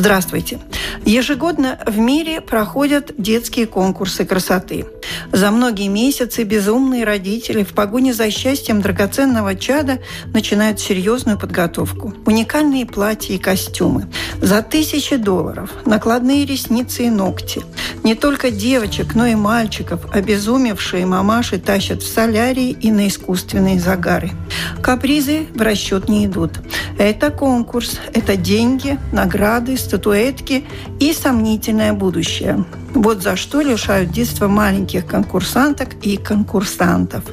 [0.00, 0.58] Здравствуйте.
[1.04, 4.86] Ежегодно в мире проходят детские конкурсы красоты.
[5.30, 9.98] За многие месяцы безумные родители в погоне за счастьем драгоценного чада
[10.32, 12.14] начинают серьезную подготовку.
[12.24, 14.06] Уникальные платья и костюмы.
[14.40, 15.70] За тысячи долларов.
[15.84, 17.62] Накладные ресницы и ногти.
[18.02, 24.30] Не только девочек, но и мальчиков обезумевшие мамаши тащат в солярии и на искусственные загары.
[24.82, 26.52] Капризы в расчет не идут.
[26.98, 30.64] Это конкурс, это деньги, награды, статуэтки
[30.98, 32.64] и сомнительное будущее.
[32.94, 37.24] Вот за что лишают детства маленьких конкурсанток и конкурсантов.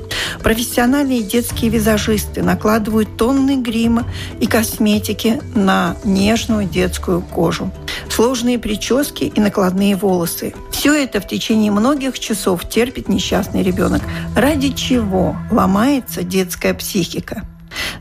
[0.42, 4.06] Профессиональные детские визажисты накладывают тонны грима
[4.40, 7.72] и косметики на нежную детскую кожу.
[8.10, 10.54] Сложные прически и накладные волосы.
[10.72, 14.02] Все это в течение многих часов терпит несчастный ребенок.
[14.36, 17.46] Ради чего ломается детская психика?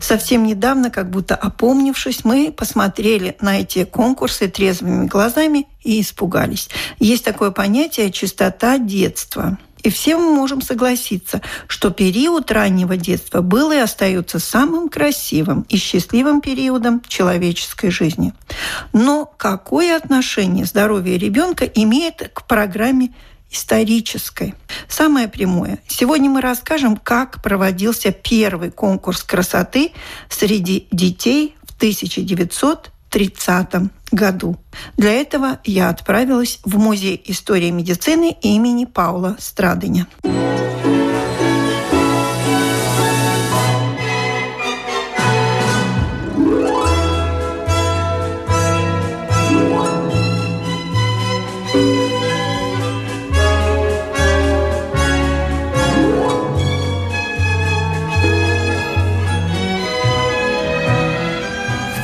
[0.00, 6.68] Совсем недавно, как будто опомнившись, мы посмотрели на эти конкурсы трезвыми глазами и испугались.
[6.98, 9.58] Есть такое понятие «чистота детства».
[9.86, 15.76] И все мы можем согласиться, что период раннего детства был и остается самым красивым и
[15.76, 18.32] счастливым периодом человеческой жизни.
[18.92, 23.14] Но какое отношение здоровье ребенка имеет к программе
[23.48, 24.56] исторической.
[24.88, 25.78] Самое прямое.
[25.86, 29.92] Сегодня мы расскажем, как проводился первый конкурс красоты
[30.28, 33.68] среди детей в 1930
[34.16, 34.56] году.
[34.96, 40.08] Для этого я отправилась в Музей истории медицины имени Паула Страдыня.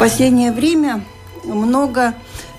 [0.02, 1.04] последнее время
[1.54, 2.14] много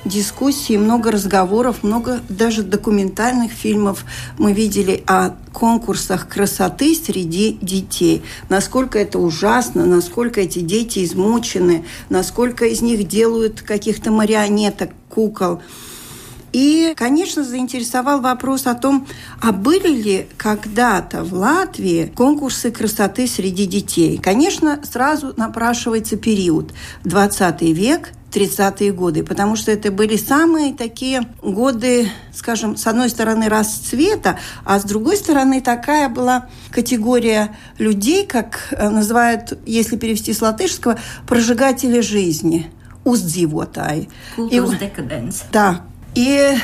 [0.06, 4.06] дискуссий, много разговоров, много даже документальных фильмов
[4.38, 8.24] мы видели о конкурсах красоты среди детей.
[8.50, 15.62] Насколько это ужасно, насколько эти дети измучены, насколько из них делают каких-то марионеток, кукол.
[16.52, 19.08] И, конечно, заинтересовал вопрос о том,
[19.42, 24.20] а были ли когда-то в Латвии конкурсы красоты среди детей.
[24.20, 26.72] Конечно, сразу напрашивается период
[27.06, 33.50] 20 век, 30-е годы, потому что это были самые такие годы, скажем, с одной стороны
[33.50, 40.42] расцвета, а с другой стороны такая была категория людей, как э, называют, если перевести с
[40.42, 42.72] латышского, прожигатели жизни–
[43.04, 44.10] уздзивотай.
[44.36, 45.44] Культурс декаденс.
[45.52, 45.82] Да,
[46.16, 46.56] и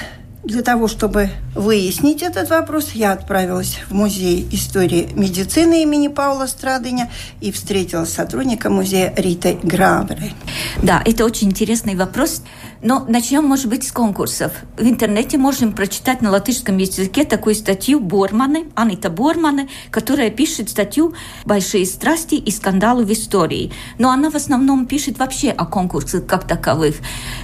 [0.43, 7.11] для того, чтобы выяснить этот вопрос, я отправилась в Музей истории медицины имени Паула Страдыня
[7.41, 10.33] и встретилась с сотрудником музея Ритой Граверой.
[10.81, 12.41] Да, это очень интересный вопрос.
[12.81, 14.53] Но начнем, может быть, с конкурсов.
[14.77, 21.13] В интернете можем прочитать на латышском языке такую статью Борманы, Анита Борманы, которая пишет статью
[21.43, 23.73] «Большие страсти и скандалы в истории».
[23.97, 26.95] Но она в основном пишет вообще о конкурсах как таковых,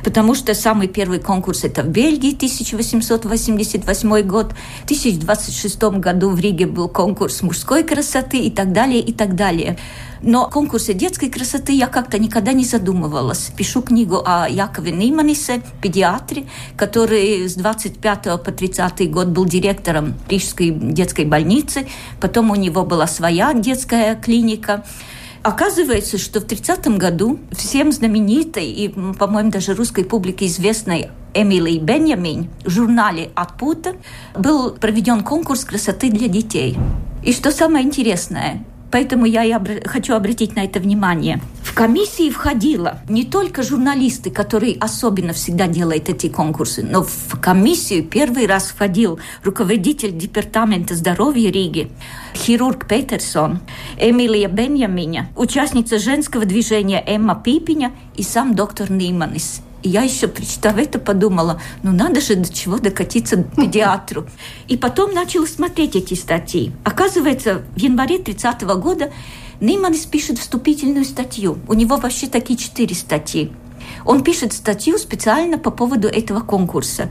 [0.06, 2.31] потому что самый первый конкурс– это в Бельгии,
[2.88, 4.53] 1888 год.
[4.81, 9.78] В 1026 году в Риге был конкурс мужской красоты и так далее, и так далее.
[10.22, 13.51] Но конкурсе детской красоты я как-то никогда не задумывалась.
[13.56, 16.45] Пишу книгу о Якове Нейманисе, педиатре,
[16.75, 21.88] который с 25 по 30 год был директором Рижской детской больницы.
[22.19, 24.84] Потом у него была своя детская клиника.
[25.45, 32.47] Оказывается, что в 30 году всем знаменитой и, по-моему, даже русской публике известной Эмилии Бенjamin
[32.63, 33.95] в журнале «Отпута»
[34.33, 36.75] был проведен конкурс красоты для детей.
[37.24, 41.41] И что самое интересное, Поэтому я и обр- хочу обратить на это внимание.
[41.63, 48.05] В комиссии входило не только журналисты, которые особенно всегда делают эти конкурсы, но в комиссию
[48.05, 51.91] первый раз входил руководитель департамента здоровья Риги,
[52.33, 53.59] хирург Петерсон,
[53.99, 59.64] Эмилия Беньяминя, участница женского движения Эмма Пипиня и сам доктор Ниманис.
[59.85, 64.25] И я еще, прочитав это, подумала, ну надо же до чего докатиться к педиатру.
[64.67, 66.71] И потом начала смотреть эти статьи.
[66.83, 69.11] Оказывается, в январе 30 -го года
[69.61, 71.59] Нейманис пишет вступительную статью.
[71.67, 73.51] У него вообще такие четыре статьи.
[74.05, 77.09] Он пишет статью специально по поводу этого конкурса.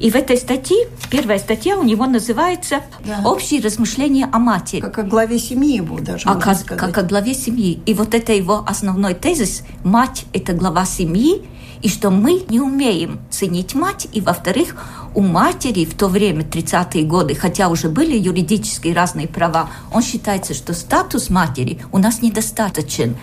[0.00, 3.20] И в этой статье, первая статья у него называется да.
[3.24, 4.80] «Общие размышления о матери».
[4.80, 7.78] Как о главе семьи его даже, а как, как о главе семьи.
[7.86, 9.62] И вот это его основной тезис.
[9.84, 11.44] Мать– это глава семьи,
[11.82, 14.76] и что мы не умеем ценить мать, и, во-вторых,
[15.16, 20.52] у матери в то время, 30-е годы, хотя уже были юридические разные права, он считается,
[20.52, 23.16] что статус матери у нас недостаточен.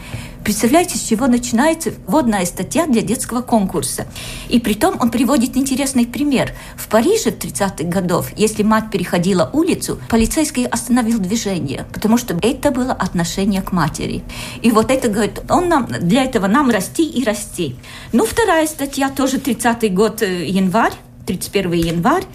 [0.43, 4.07] Представляете, с чего начинается вводная статья для детского конкурса.
[4.49, 6.51] И при том он приводит интересный пример.
[6.75, 12.71] В Париже в 30-х годов, если мать переходила улицу, полицейский остановил движение, потому что это
[12.71, 14.23] было отношение к матери.
[14.63, 17.77] И вот это, говорит, он нам, для этого нам расти и расти.
[18.11, 20.93] Ну, вторая статья, тоже 30-й год, э, январь,
[21.25, 22.25] 31 январь.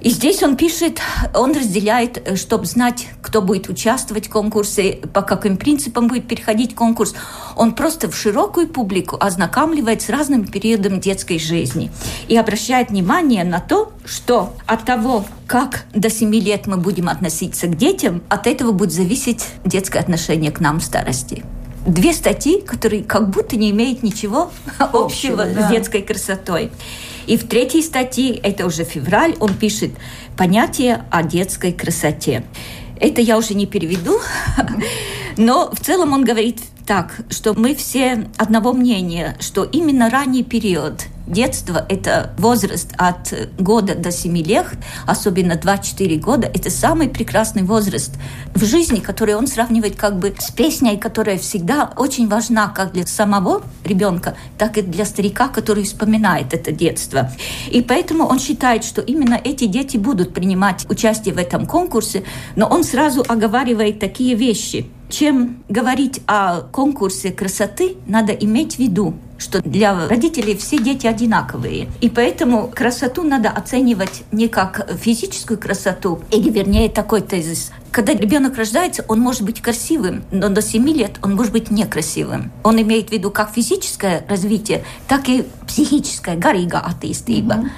[0.00, 1.00] И здесь он пишет,
[1.34, 6.74] он разделяет, э, чтобы знать, кто будет участвовать в конкурсе, по каким принципам будет переходить
[6.74, 7.14] конкурс.
[7.56, 11.90] Он просто в широкую публику ознакомливает с разным периодом детской жизни
[12.28, 17.66] и обращает внимание на то, что от того, как до 7 лет мы будем относиться
[17.66, 21.44] к детям, от этого будет зависеть детское отношение к нам в старости
[21.86, 25.68] две статьи, которые как будто не имеют ничего общего, общего да.
[25.68, 26.70] с детской красотой.
[27.28, 29.90] И в третьей статье, это уже февраль, он пишет
[30.34, 32.42] понятие о детской красоте.
[32.98, 34.18] Это я уже не переведу,
[35.36, 41.04] но в целом он говорит так, что мы все одного мнения, что именно ранний период
[41.28, 44.66] детства– это возраст от года до 7 лет,
[45.06, 48.12] особенно 2-4 года, это самый прекрасный возраст
[48.54, 53.06] в жизни, который он сравнивает как бы с песней, которая всегда очень важна как для
[53.06, 57.30] самого ребенка, так и для старика, который вспоминает это детство.
[57.70, 62.24] И поэтому он считает, что именно эти дети будут принимать участие в этом конкурсе,
[62.56, 69.14] но он сразу оговаривает такие вещи– чем говорить о конкурсе красоты, надо иметь в виду,
[69.38, 71.88] что для родителей все дети одинаковые.
[72.00, 77.70] И поэтому красоту надо оценивать не как физическую красоту, или вернее такой тезис.
[77.90, 82.52] Когда ребенок рождается, он может быть красивым, но до 7 лет он может быть некрасивым.
[82.62, 87.54] Он имеет в виду как физическое развитие, так и психическое, гарига атеистиба.
[87.54, 87.70] Mm-hmm.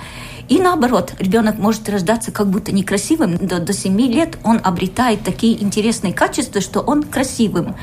[0.50, 5.62] И наоборот, ребенок может рождаться как будто некрасивым, до, до 7 лет он обретает такие
[5.62, 7.76] интересные качества, что он красивым.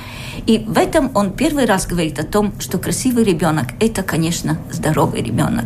[0.46, 5.22] И в этом он первый раз говорит о том, что красивый ребенок– это, конечно, здоровый
[5.22, 5.64] ребенок.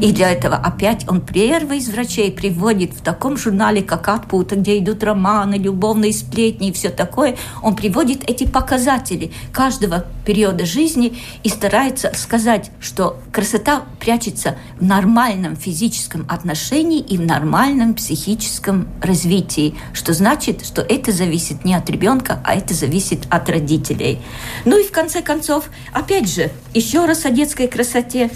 [0.00, 4.78] И для этого опять он первый из врачей приводит в таком журнале, как «Отпута», где
[4.78, 11.48] идут романы, любовные сплетни и все такое, он приводит эти показатели каждого периода жизни и
[11.48, 19.74] старается сказать, что красота прячется в нормальном физическом отношении отношении и в нормальном психическом развитии,
[19.94, 24.18] что значит, что это зависит не от ребенка, а это зависит от родителей.
[24.66, 28.30] Ну и в конце концов, опять же, еще раз о детской красоте.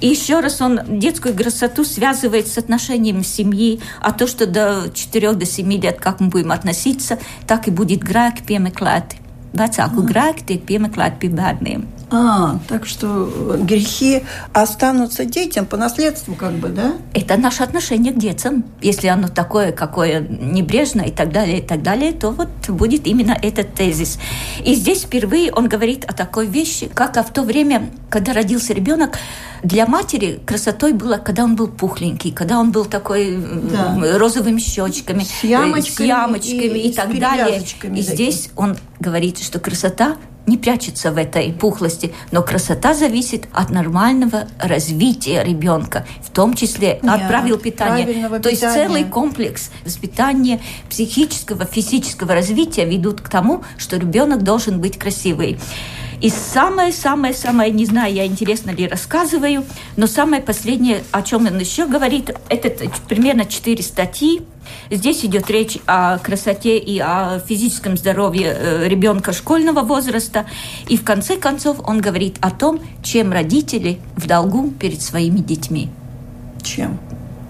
[0.00, 5.34] И еще раз он детскую красоту связывает с отношением семьи, а то, что до 4
[5.34, 9.22] до 7 лет, как мы будем относиться, так и будет grēki piemeklēti.
[9.54, 12.01] Vecāku grēki tiek piemeklēti pie bērniem.
[12.14, 14.22] А, так что грехи
[14.52, 16.92] останутся детям по наследству, как бы, да?
[17.14, 18.64] Это наше отношение к детям.
[18.82, 23.34] Если оно такое, какое небрежное и так далее, и так далее, то вот будет именно
[23.40, 24.18] этот тезис.
[24.62, 28.74] И здесь впервые он говорит о такой вещи, как а в то время, когда родился
[28.74, 29.16] ребенок,
[29.62, 34.18] для матери красотой было, когда он был пухленький, когда он был такой да.
[34.18, 37.62] розовыми щечками, с ямочками, с ямочками и, и так далее.
[37.94, 43.70] И здесь он говорит, что красота не прячется в этой пухлости, но красота зависит от
[43.70, 48.40] нормального развития ребенка, в том числе Нет, от правил питания.
[48.40, 54.98] То есть целый комплекс воспитания психического, физического развития ведут к тому, что ребенок должен быть
[54.98, 55.58] красивый.
[56.22, 59.64] И самое-самое-самое, не знаю, я интересно ли рассказываю,
[59.96, 64.42] но самое последнее, о чем он еще говорит, это примерно четыре статьи.
[64.88, 70.46] Здесь идет речь о красоте и о физическом здоровье э, ребенка школьного возраста.
[70.86, 75.90] И в конце концов он говорит о том, чем родители в долгу перед своими детьми.
[76.62, 77.00] Чем?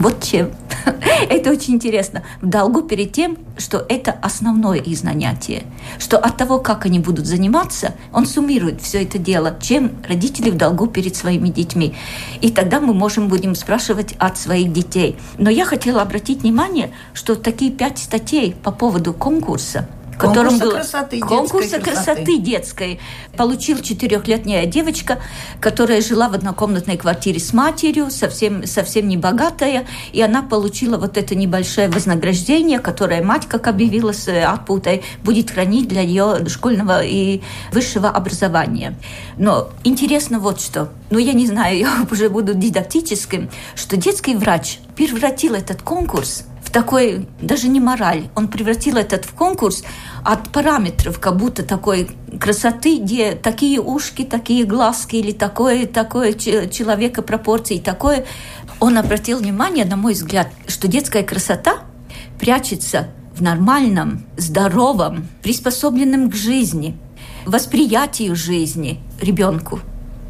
[0.02, 0.50] Вот чем.
[1.30, 2.24] это очень интересно.
[2.40, 5.62] В долгу перед тем, что это основное их занятие.
[6.00, 10.56] Что от того, как они будут заниматься, он суммирует все это дело, чем родители в
[10.56, 11.94] долгу перед своими детьми.
[12.40, 15.16] И тогда мы можем будем спрашивать от своих детей.
[15.38, 19.88] Но я хотела обратить внимание, что такие пять статей по поводу конкурса–
[20.22, 23.00] котором конкурса был красоты, конкурса детской красоты детской.
[23.36, 25.18] Получил четырехлетняя девочка,
[25.60, 31.16] которая жила в однокомнатной квартире с матерью, совсем, совсем не богатая, и она получила вот
[31.16, 37.42] это небольшое вознаграждение, которое мать, как объявила с отпутой, будет хранить для ее школьного и
[37.72, 38.94] высшего образования.
[39.36, 40.90] Но интересно вот что.
[41.10, 47.28] Ну, я не знаю, я уже буду дидактическим, что детский врач превратил этот конкурс такой,
[47.40, 49.84] даже не мораль, он превратил этот в конкурс
[50.24, 52.10] от параметров, как будто такой
[52.40, 58.24] красоты, где такие ушки, такие глазки или такое, такое человека пропорции, такое.
[58.80, 61.80] Он обратил внимание, на мой взгляд, что детская красота
[62.40, 66.96] прячется в нормальном, здоровом, приспособленном к жизни,
[67.46, 69.80] восприятию жизни ребенку.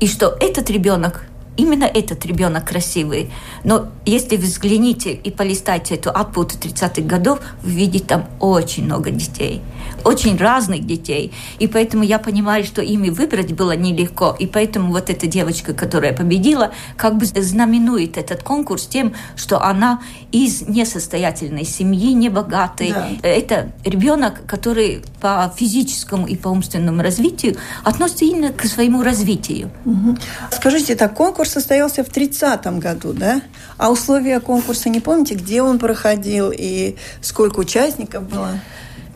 [0.01, 3.31] И что этот ребенок именно этот ребенок красивый.
[3.65, 9.11] Но если вы взгляните и полистайте эту output 30-х годов, вы видите там очень много
[9.11, 9.61] детей.
[10.05, 11.33] Очень разных детей.
[11.59, 14.35] И поэтому я понимаю, что ими выбрать было нелегко.
[14.39, 20.01] И поэтому вот эта девочка, которая победила, как бы знаменует этот конкурс тем, что она
[20.33, 22.93] из несостоятельной семьи, небогатой.
[22.93, 23.09] Да.
[23.23, 29.71] Это ребенок, который по физическому и по умственному развитию относится именно к своему развитию.
[29.85, 30.17] Угу.
[30.51, 33.43] Скажите, так конкурс конкурс состоялся в 30 году, да?
[33.77, 38.61] А условия конкурса не помните, где он проходил и сколько участников было?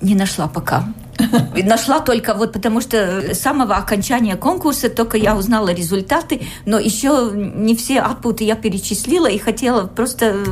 [0.00, 0.88] Не нашла пока.
[1.64, 7.30] Нашла только вот потому что с самого окончания конкурса только я узнала результаты, но еще
[7.33, 10.45] не все отпуты я перечислила и хотела просто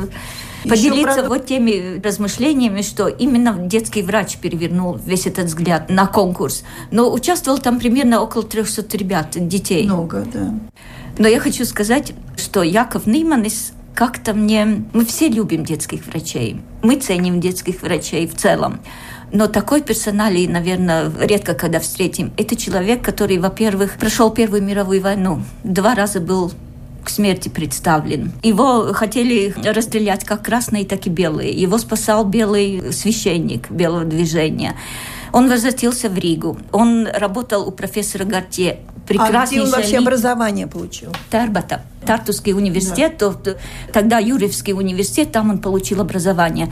[0.63, 1.29] поделиться правда...
[1.29, 6.63] вот теми размышлениями, что именно детский врач перевернул весь этот взгляд на конкурс.
[6.91, 9.83] Но участвовал там примерно около 300 ребят, детей.
[9.83, 10.53] Много, да.
[11.17, 14.83] Но я хочу сказать, что Яков Нейманис как-то мне...
[14.93, 16.61] Мы все любим детских врачей.
[16.83, 18.81] Мы ценим детских врачей в целом.
[19.31, 22.33] Но такой персоналии, наверное, редко когда встретим.
[22.37, 26.51] Это человек, который, во-первых, прошел Первую мировую войну, два раза был
[27.03, 28.33] к смерти представлен.
[28.43, 31.51] Его хотели расстрелять как красные, так и белые.
[31.51, 34.75] Его спасал белый священник белого движения.
[35.31, 36.57] Он возвратился в Ригу.
[36.71, 39.43] Он работал у профессора Гартье прекраснейшая...
[39.43, 41.11] А где он вообще образование получил?
[41.29, 41.81] Тарбата.
[42.05, 43.33] Тартусский университет, да.
[43.33, 43.57] то,
[43.91, 46.71] тогда Юрьевский университет, там он получил образование.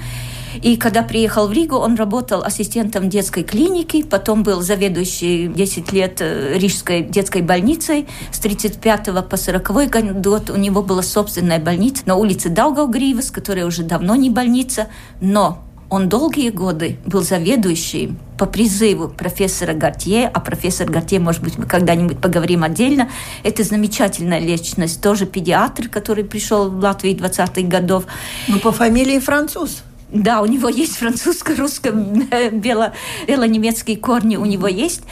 [0.62, 6.18] И когда приехал в Ригу, он работал ассистентом детской клиники, потом был заведующий 10 лет
[6.20, 8.08] э, Рижской детской больницей.
[8.32, 13.84] С 35 по 40 год у него была собственная больница на улице Даугавгривас, которая уже
[13.84, 14.90] давно не больница,
[15.22, 15.64] но
[15.94, 21.68] он долгие годы был заведующим по призыву профессора Гартье, а профессор Гартье, может быть, мы
[21.68, 23.12] когда-нибудь поговорим отдельно.
[23.44, 28.06] Это замечательная личность, тоже педиатр, который пришел в Латвию 20-х годов.
[28.48, 29.84] Ну, по фамилии француз.
[30.10, 35.04] Да, у него есть французско-русско-бело-немецкие корни, у него есть.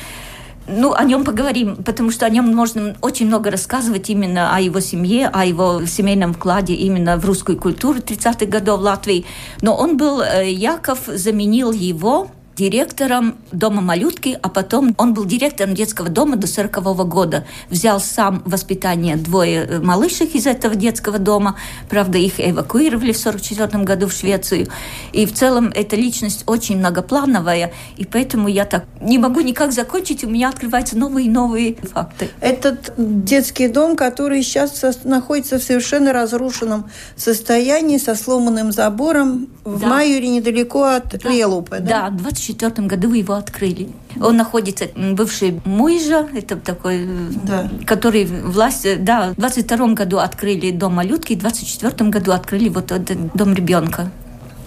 [0.72, 4.80] Ну, о нем поговорим, потому что о нем можно очень много рассказывать именно о его
[4.80, 9.26] семье, о его семейном вкладе именно в русскую культуру 30-х годов Латвии.
[9.62, 15.74] Но он был, э, Яков заменил его директором дома малютки, а потом он был директором
[15.74, 17.44] детского дома до 40 -го года.
[17.70, 21.56] Взял сам воспитание двое э, малышек из этого детского дома.
[21.90, 24.68] Правда, их эвакуировали в 44 году в Швецию.
[25.12, 30.24] И в целом эта личность очень многоплановая, и поэтому я так не могу никак закончить,
[30.24, 32.30] у меня открываются новые и новые факты.
[32.42, 39.88] Этот детский дом, который сейчас находится в совершенно разрушенном состоянии, со сломанным забором, в да.
[39.88, 41.30] Майоре недалеко от да.
[41.30, 42.10] Лелупы, да?
[42.10, 43.90] Да, 24 году его открыли.
[44.20, 47.08] Он находится, бывший Муйжа, это такой,
[47.44, 47.70] да.
[47.86, 53.34] который власть, да, в 22 году открыли дом малютки, в 24 году открыли вот этот
[53.34, 54.12] дом ребенка.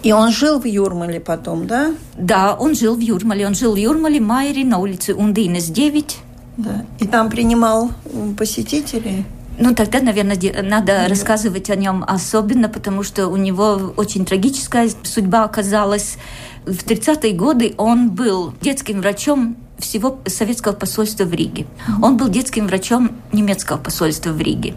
[0.03, 1.91] И он жил в Юрмале потом, да?
[2.15, 3.47] Да, он жил в Юрмале.
[3.47, 6.17] Он жил в Юрмале, Майере, на улице Ундинес 9.
[6.57, 6.85] Да.
[6.99, 7.89] И там принимал
[8.37, 9.25] посетителей?
[9.57, 11.07] Ну, тогда, наверное, надо да.
[11.07, 16.17] рассказывать о нем особенно, потому что у него очень трагическая судьба оказалась.
[16.65, 21.67] В 30-е годы он был детским врачом всего советского посольства в Риге.
[22.01, 24.73] Он был детским врачом немецкого посольства в Риге.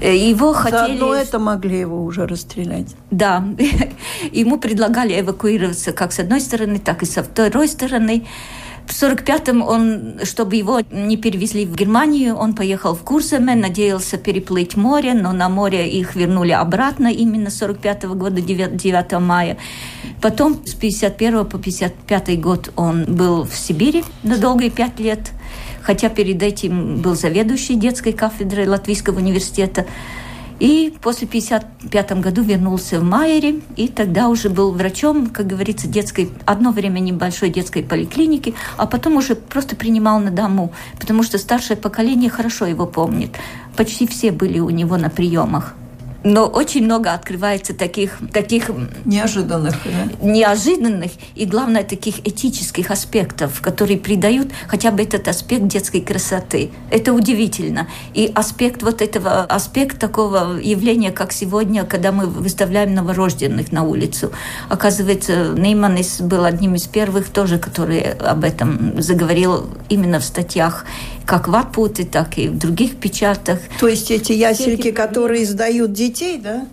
[0.00, 0.98] Э, его хотели...
[0.98, 2.94] Заодно это могли его уже расстрелять.
[3.10, 3.44] Да.
[4.32, 8.26] Ему предлагали эвакуироваться как с одной стороны, так и со второй стороны.
[8.86, 14.76] В 45-м он, чтобы его не перевезли в Германию, он поехал в Курсеме, надеялся переплыть
[14.76, 19.56] море, но на море их вернули обратно именно 45 -го года, 9, 9 мая.
[20.20, 25.30] Потом с 51 по 55 год он был в Сибири на долгие пять лет,
[25.80, 29.86] хотя перед этим был заведующий детской кафедрой Латвийского университета.
[30.58, 36.30] И после 55 году вернулся в Майере, и тогда уже был врачом, как говорится, детской,
[36.44, 41.78] одно время небольшой детской поликлиники, а потом уже просто принимал на дому, потому что старшее
[41.78, 43.30] поколение хорошо его помнит.
[43.74, 45.74] Почти все были у него на приемах
[46.24, 48.70] но очень много открывается таких, таких
[49.04, 50.26] неожиданных, да?
[50.26, 56.70] неожиданных и, главное, таких этических аспектов, которые придают хотя бы этот аспект детской красоты.
[56.90, 57.88] Это удивительно.
[58.14, 64.32] И аспект вот этого, аспект такого явления, как сегодня, когда мы выставляем новорожденных на улицу.
[64.68, 70.84] Оказывается, Нейманис был одним из первых тоже, который об этом заговорил именно в статьях
[71.26, 73.60] как в Арпуте, так и в других печатах.
[73.78, 76.66] То есть эти ясельки, которые издают детей, да?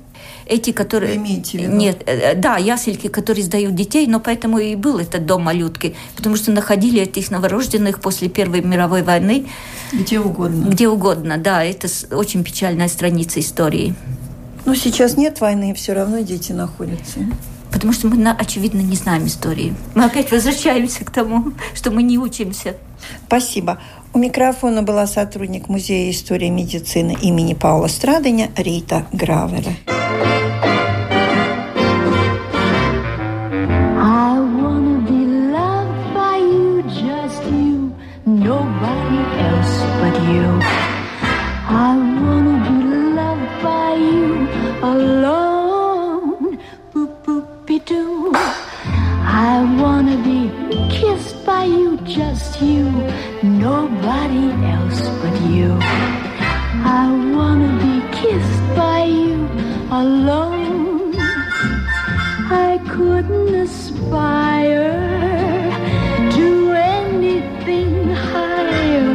[0.47, 1.13] эти, которые...
[1.13, 1.75] Вы имеете в виду?
[1.75, 6.35] Нет, э, да, ясельки, которые сдают детей, но поэтому и был этот дом малютки, потому
[6.35, 9.47] что находили этих новорожденных после Первой мировой войны.
[9.91, 10.69] Где угодно.
[10.69, 13.95] Где угодно, да, это очень печальная страница истории.
[14.65, 17.19] Но сейчас нет войны, и все равно дети находятся.
[17.71, 19.75] Потому что мы, очевидно, не знаем истории.
[19.95, 22.77] Мы опять возвращаемся к тому, что мы не учимся.
[23.27, 23.79] Спасибо.
[24.13, 29.73] У микрофона была сотрудник Музея истории медицины имени Паула Страдыня Рита Гравера.
[60.01, 61.15] alone.
[62.69, 64.93] I couldn't aspire
[66.35, 69.13] to anything higher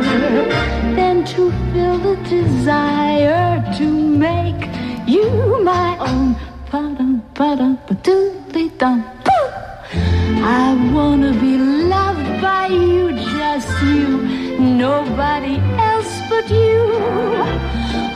[0.98, 3.86] than to feel the desire to
[4.26, 4.62] make
[5.06, 5.28] you
[5.62, 6.36] my own.
[10.64, 11.56] I wanna be
[11.94, 14.08] loved by you, just you,
[14.58, 15.56] nobody
[15.90, 16.80] else but you.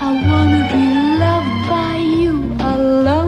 [0.08, 0.65] I wanna
[2.87, 3.25] love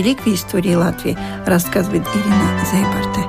[0.00, 3.20] реликвии истории Латвии рассказывает Ирина Зайбарте.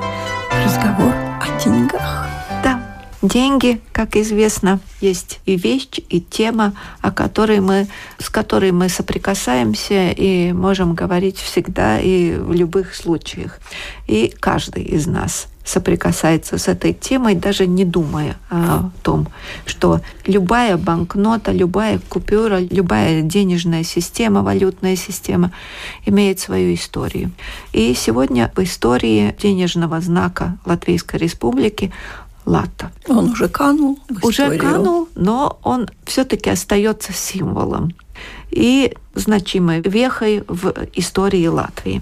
[0.66, 2.28] Разговор о деньгах.
[2.64, 2.82] Да,
[3.22, 7.88] деньги, как известно, есть и вещь, и тема, о которой мы,
[8.20, 13.60] с которой мы соприкасаемся и можем говорить всегда и в любых случаях.
[14.08, 19.28] И каждый из нас соприкасается с этой темой, даже не думая о том,
[19.66, 25.52] что любая банкнота, любая купюра, любая денежная система, валютная система
[26.06, 27.32] имеет свою историю.
[27.74, 31.92] И сегодня в истории денежного знака Латвийской Республики
[32.46, 32.92] лата.
[33.08, 34.00] Он уже канул.
[34.22, 37.94] уже канул, но он все-таки остается символом.
[38.52, 42.02] и значимой вехой в истории Латвии.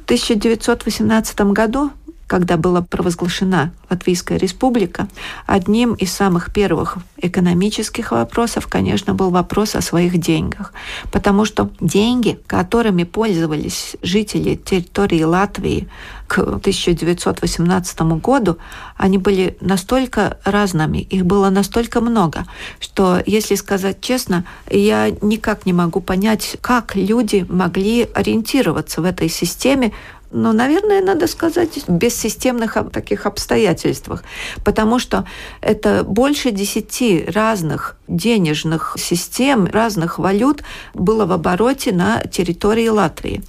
[0.00, 1.90] В 1918 году
[2.28, 5.08] когда была провозглашена Латвийская республика,
[5.46, 10.72] одним из самых первых экономических вопросов, конечно, был вопрос о своих деньгах.
[11.10, 15.88] Потому что деньги, которыми пользовались жители территории Латвии
[16.26, 18.58] к 1918 году,
[18.98, 22.44] они были настолько разными, их было настолько много,
[22.78, 29.30] что, если сказать честно, я никак не могу понять, как люди могли ориентироваться в этой
[29.30, 29.92] системе,
[30.30, 34.24] но, наверное, надо сказать, в бессистемных таких обстоятельствах,
[34.64, 35.24] потому что
[35.60, 40.62] это больше десяти разных денежных систем, разных валют
[40.94, 43.42] было в обороте на территории Латвии.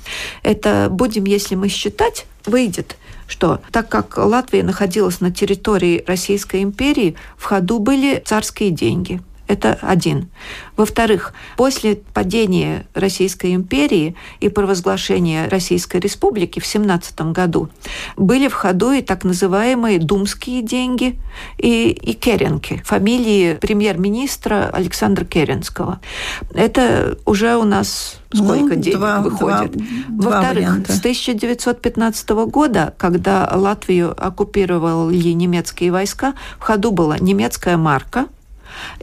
[0.44, 2.96] Это будем, если мы считать, выйдет
[3.28, 9.78] что так как Латвия находилась на территории Российской империи, в ходу были царские деньги– это
[9.82, 10.30] один.
[10.78, 17.70] Во-вторых, после падения Российской империи и провозглашения Российской Республики в 17 году
[18.16, 21.20] были в ходу и так называемые думские деньги
[21.58, 26.00] и, и керенки, фамилии премьер-министра Александра Керенского.
[26.54, 29.76] Это уже у нас сколько ну, денег два, выходит.
[30.10, 38.28] Во-вторых, с 1915 года, когда Латвию оккупировали немецкие войска, в ходу была немецкая марка–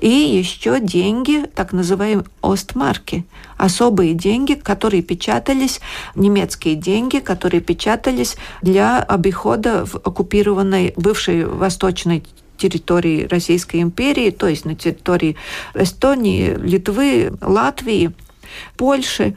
[0.00, 3.24] и еще деньги, так называемые Остмарки,
[3.57, 5.81] особые деньги, которые печатались,
[6.14, 12.22] немецкие деньги, которые печатались для обихода в оккупированной бывшей восточной
[12.57, 15.37] территории Российской империи, то есть на территории
[15.74, 18.12] Эстонии, Литвы, Латвии,
[18.76, 19.37] Польши.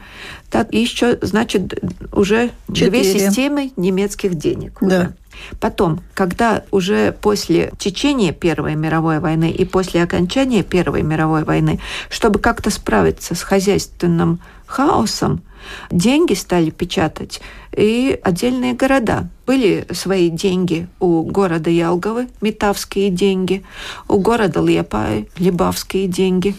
[0.50, 1.78] Так еще, значит,
[2.12, 2.90] уже Четыре.
[2.90, 4.78] две системы немецких денег.
[4.80, 4.86] Да.
[4.86, 5.14] Уже.
[5.60, 12.38] Потом, когда уже после течения Первой мировой войны и после окончания Первой мировой войны, чтобы
[12.38, 15.42] как-то справиться с хозяйственным хаосом,
[15.90, 17.40] деньги стали печатать
[17.76, 19.28] и отдельные города.
[19.46, 23.64] Были свои деньги у города Ялговы, метавские деньги,
[24.08, 26.54] у города Лепаи, либавские деньги.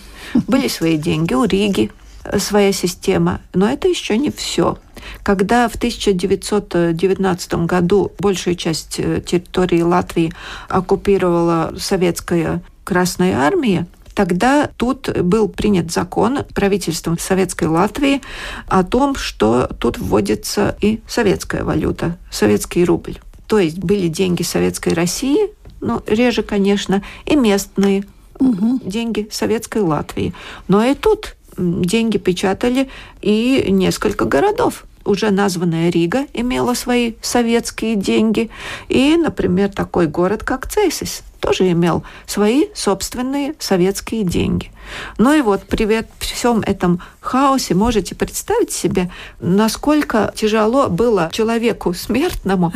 [0.48, 1.92] Были свои деньги у Риги,
[2.38, 3.42] своя система.
[3.54, 4.78] Но это еще не все.
[5.24, 10.34] Когда в 1919 году большую часть э, территории Латвии
[10.70, 18.22] оккупировала советская Красная Армия, Тогда тут был принят закон правительством Советской Латвии
[18.68, 23.20] о том, что тут вводится и советская валюта, советский рубль.
[23.48, 28.04] То есть были деньги Советской России, ну, реже, конечно, и местные
[28.40, 28.80] угу.
[28.84, 30.34] деньги Советской Латвии.
[30.68, 32.90] Но и тут деньги печатали
[33.22, 38.50] и несколько городов уже названная Рига имела свои советские деньги.
[38.90, 44.72] И, например, такой город, как Цейсис, тоже имел свои собственные советские деньги.
[45.18, 52.72] Ну и вот при всем этом хаосе можете представить себе, насколько тяжело было человеку смертному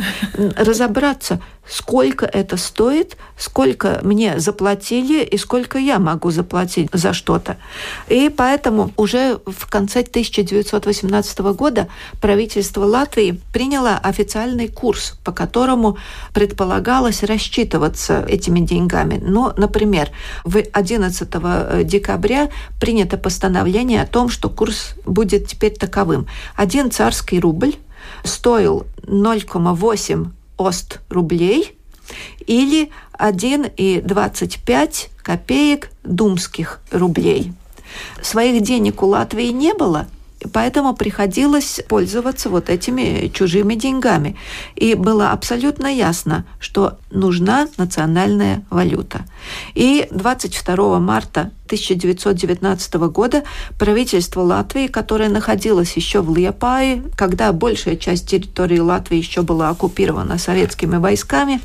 [0.56, 7.56] разобраться, сколько это стоит, сколько мне заплатили и сколько я могу заплатить за что-то.
[8.08, 11.88] И поэтому уже в конце 1918 года
[12.20, 15.98] правительство Латвии приняло официальный курс, по которому
[16.32, 19.20] предполагалось рассчитываться этими деньгами.
[19.22, 20.10] Ну, например,
[20.44, 22.48] в 11 декабря
[22.80, 26.26] принято постановление о том, что курс будет теперь таковым.
[26.54, 27.74] Один царский рубль
[28.24, 31.76] стоил 0,8 ост рублей
[32.46, 37.52] или 1,25 копеек думских рублей.
[38.22, 40.06] Своих денег у Латвии не было,
[40.52, 44.36] Поэтому приходилось пользоваться вот этими чужими деньгами.
[44.74, 49.24] И было абсолютно ясно, что нужна национальная валюта.
[49.74, 53.44] И 22 марта 1919 года
[53.78, 60.38] правительство Латвии, которое находилось еще в Лиепае, когда большая часть территории Латвии еще была оккупирована
[60.38, 61.60] советскими войсками,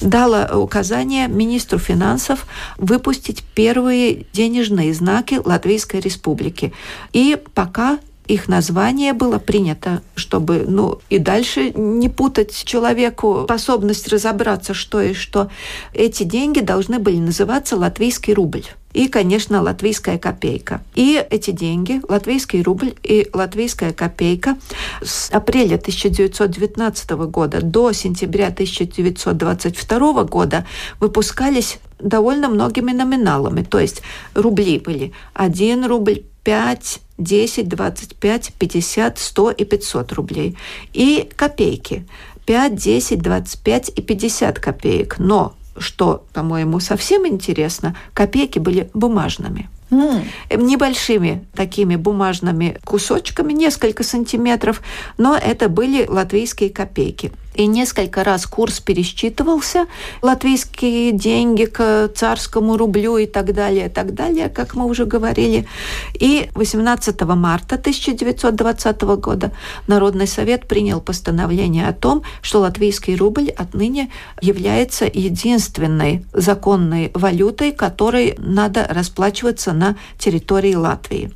[0.00, 6.72] дало указание министру финансов выпустить первые денежные знаки Латвийской республики.
[7.12, 14.74] И пока их название было принято, чтобы ну, и дальше не путать человеку способность разобраться,
[14.74, 15.50] что и что.
[15.92, 18.64] Эти деньги должны были называться латвийский рубль
[18.96, 20.80] и, конечно, латвийская копейка.
[20.94, 24.56] И эти деньги, латвийский рубль и латвийская копейка
[25.02, 30.66] с апреля 1919 года до сентября 1922 года
[30.98, 33.62] выпускались довольно многими номиналами.
[33.62, 34.00] То есть
[34.34, 40.56] рубли были 1 рубль, 5, 10, 25, 50, 100 и 500 рублей.
[40.92, 42.06] И копейки.
[42.44, 45.18] 5, 10, 25 и 50 копеек.
[45.18, 49.68] Но что, по-моему, совсем интересно, копейки были бумажными.
[49.90, 50.24] Mm.
[50.56, 54.82] Небольшими такими бумажными кусочками, несколько сантиметров,
[55.18, 59.86] но это были латвийские копейки и несколько раз курс пересчитывался,
[60.22, 65.66] латвийские деньги к царскому рублю и так далее, и так далее, как мы уже говорили.
[66.14, 69.52] И 18 марта 1920 года
[69.86, 78.34] Народный совет принял постановление о том, что латвийский рубль отныне является единственной законной валютой, которой
[78.38, 81.32] надо расплачиваться на территории Латвии.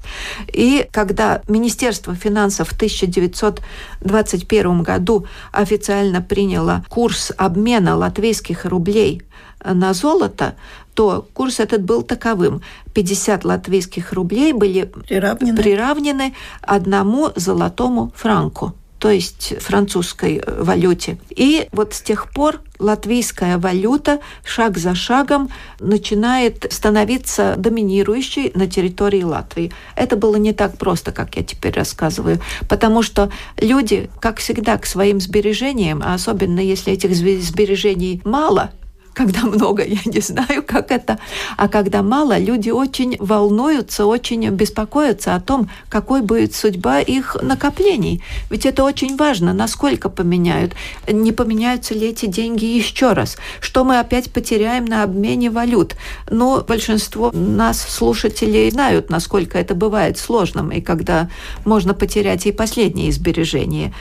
[0.52, 9.22] И когда Министерство финансов в 1921 году официально официально приняла курс обмена латвийских рублей
[9.64, 10.54] на золото,
[10.94, 12.62] то курс этот был таковым.
[12.94, 21.18] 50 латвийских рублей были приравнены, приравнены одному золотому франку то есть французской э, валюте.
[21.30, 29.22] И вот с тех пор латвийская валюта шаг за шагом начинает становиться доминирующей на территории
[29.22, 29.72] Латвии.
[29.96, 34.84] Это было не так просто, как я теперь рассказываю, потому что люди, как всегда, к
[34.84, 38.70] своим сбережениям, а особенно если этих сбережений мало,
[39.20, 41.18] когда много, я не знаю, как это.
[41.58, 48.22] А когда мало, люди очень волнуются, очень беспокоятся о том, какой будет судьба их накоплений.
[48.48, 50.72] Ведь это очень важно, насколько поменяют.
[51.06, 53.36] Не поменяются ли эти деньги еще раз?
[53.60, 55.96] Что мы опять потеряем на обмене валют?
[56.30, 61.28] Но большинство нас, слушателей, знают, насколько это бывает сложным, и когда
[61.66, 63.92] можно потерять и последние сбережения.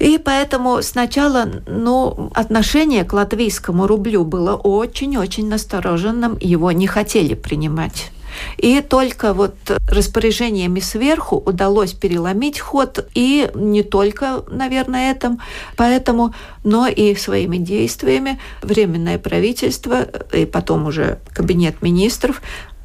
[0.00, 8.10] И поэтому сначала ну, отношение к латвийскому рублю было очень-очень настороженным, его не хотели принимать.
[8.56, 9.54] И только вот
[9.88, 15.40] распоряжениями сверху удалось переломить ход, и не только, наверное, этом,
[15.76, 16.34] поэтому,
[16.64, 22.40] но и своими действиями Временное правительство и потом уже Кабинет министров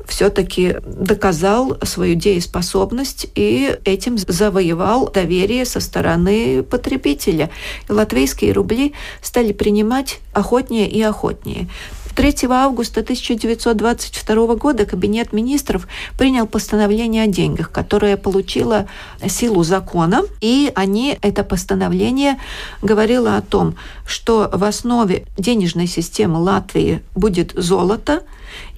[0.07, 7.49] все-таки доказал свою дееспособность и этим завоевал доверие со стороны потребителя.
[7.89, 11.67] И латвийские рубли стали принимать охотнее и охотнее.
[12.15, 15.87] 3 августа 1922 года Кабинет министров
[16.17, 18.87] принял постановление о деньгах, которое получило
[19.27, 22.39] силу закона, и они, это постановление
[22.81, 23.75] говорило о том,
[24.07, 28.23] что в основе денежной системы Латвии будет золото,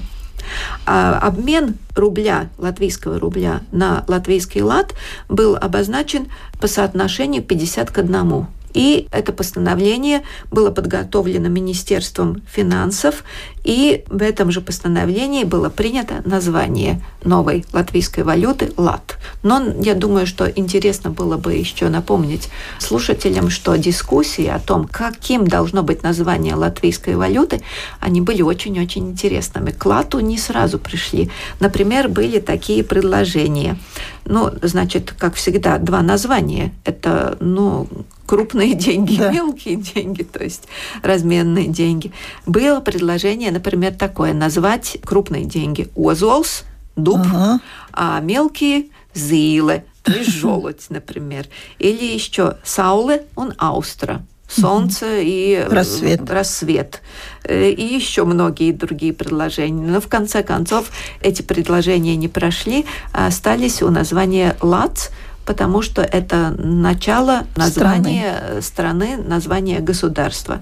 [0.85, 4.93] А обмен рубля, латвийского рубля на латвийский лат
[5.27, 6.27] был обозначен
[6.59, 8.47] по соотношению 50 к 1.
[8.77, 13.23] И это постановление было подготовлено Министерством финансов,
[13.63, 19.17] и в этом же постановлении было принято название новой латвийской валюты «лат».
[19.41, 25.47] Но я думаю, что интересно было бы еще напомнить слушателям, что дискуссии о том, каким
[25.47, 27.61] должно быть название латвийской валюты,
[27.99, 29.71] они были очень-очень интересными.
[29.71, 31.31] К лату не сразу пришли.
[31.59, 33.77] Например, были такие предложения.
[34.25, 36.73] Ну, значит, как всегда, два названия.
[36.85, 37.87] Это, ну,
[38.27, 39.31] крупные деньги, да.
[39.31, 40.67] мелкие деньги, то есть
[41.01, 42.11] разменные деньги.
[42.45, 46.63] Было предложение, например, такое, назвать крупные деньги озолс,
[46.95, 47.59] дуб, ага.
[47.91, 48.85] а мелкие
[49.15, 51.47] зилы, то есть желудь, например.
[51.79, 56.29] Или еще сауле, он аустра солнце и рассвет.
[56.29, 57.01] рассвет.
[57.43, 59.85] Э, и еще многие другие предложения.
[59.85, 60.89] Но в конце концов
[61.21, 65.11] эти предложения не прошли, а остались у названия «ЛАЦ»,
[65.47, 70.59] потому что это начало названия страны, страны название государства.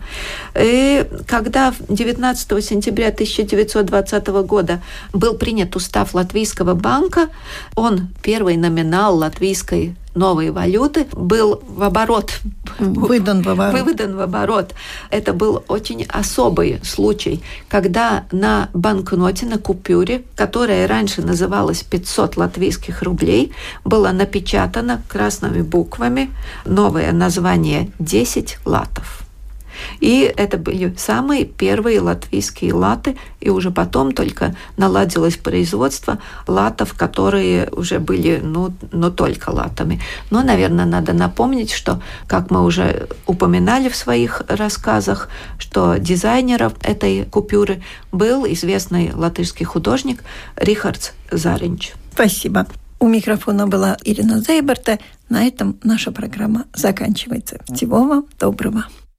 [0.58, 7.30] И когда 19 сентября 1920 года был принят устав Латвийского банка,
[7.76, 12.40] он первый номинал латвийской новой валюты был в оборот.
[12.80, 13.82] Выдан в оборот.
[13.84, 14.74] Выдан в оборот.
[15.10, 23.02] Это был очень особый случай, когда на банкноте, на купюре, которая раньше называлась 500 латвийских
[23.04, 26.32] рублей, было напечатано красными буквами
[26.66, 29.25] новое название 10 латов.
[30.00, 37.70] И это были самые первые латвийские латы, и уже потом только наладилось производство латов, которые
[37.72, 40.02] уже были, ну, ну только латами.
[40.32, 47.26] Но, наверное, надо напомнить, что, как мы уже упоминали в своих рассказах, что дизайнером этой
[47.26, 50.24] купюры был известный латышский художник
[50.56, 51.94] Рихардс Заринч.
[52.14, 52.66] Спасибо.
[53.00, 55.00] У микрофона была Ирина Зейберта.
[55.30, 57.60] На этом наша программа заканчивается.
[57.74, 58.86] Всего вам доброго.